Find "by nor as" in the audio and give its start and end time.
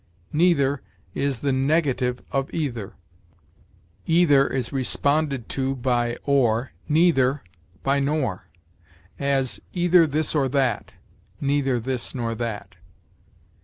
7.83-9.59